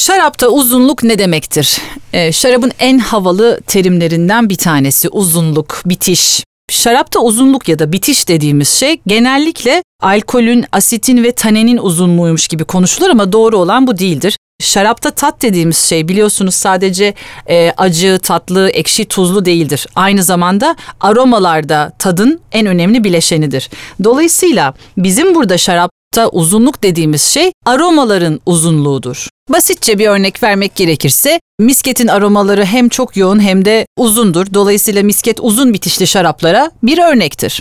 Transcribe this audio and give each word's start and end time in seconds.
Şarapta 0.00 0.48
uzunluk 0.48 1.02
ne 1.02 1.18
demektir? 1.18 1.78
Ee, 2.12 2.32
şarabın 2.32 2.72
en 2.78 2.98
havalı 2.98 3.60
terimlerinden 3.66 4.48
bir 4.48 4.54
tanesi 4.54 5.08
uzunluk, 5.08 5.82
bitiş. 5.86 6.44
Şarapta 6.70 7.20
uzunluk 7.20 7.68
ya 7.68 7.78
da 7.78 7.92
bitiş 7.92 8.28
dediğimiz 8.28 8.68
şey 8.68 9.00
genellikle 9.06 9.82
alkolün, 10.02 10.64
asitin 10.72 11.22
ve 11.24 11.32
tanenin 11.32 11.76
uzunluğuymuş 11.76 12.48
gibi 12.48 12.64
konuşulur 12.64 13.10
ama 13.10 13.32
doğru 13.32 13.58
olan 13.58 13.86
bu 13.86 13.98
değildir. 13.98 14.36
Şarapta 14.60 15.10
tat 15.10 15.42
dediğimiz 15.42 15.78
şey 15.78 16.08
biliyorsunuz 16.08 16.54
sadece 16.54 17.14
e, 17.48 17.72
acı, 17.76 18.18
tatlı, 18.22 18.70
ekşi, 18.70 19.04
tuzlu 19.04 19.44
değildir. 19.44 19.86
Aynı 19.94 20.22
zamanda 20.22 20.76
aromalarda 21.00 21.92
tadın 21.98 22.40
en 22.52 22.66
önemli 22.66 23.04
bileşenidir. 23.04 23.70
Dolayısıyla 24.04 24.74
bizim 24.96 25.34
burada 25.34 25.58
şarapta 26.14 26.38
uzunluk 26.38 26.82
dediğimiz 26.82 27.22
şey 27.22 27.52
aromaların 27.66 28.40
uzunluğudur. 28.46 29.28
Basitçe 29.48 29.98
bir 29.98 30.06
örnek 30.06 30.42
vermek 30.42 30.74
gerekirse 30.76 31.40
misketin 31.58 32.08
aromaları 32.08 32.64
hem 32.64 32.88
çok 32.88 33.16
yoğun 33.16 33.40
hem 33.40 33.64
de 33.64 33.86
uzundur. 33.98 34.46
Dolayısıyla 34.54 35.02
misket 35.02 35.40
uzun 35.40 35.74
bitişli 35.74 36.06
şaraplara 36.06 36.70
bir 36.82 36.98
örnektir. 36.98 37.58